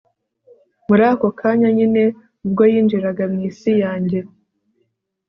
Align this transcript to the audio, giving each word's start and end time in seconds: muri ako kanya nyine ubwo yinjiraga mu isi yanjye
muri 0.87 1.03
ako 1.11 1.27
kanya 1.39 1.69
nyine 1.77 2.03
ubwo 2.45 2.63
yinjiraga 2.71 3.23
mu 3.31 3.39
isi 3.49 3.71
yanjye 3.83 4.19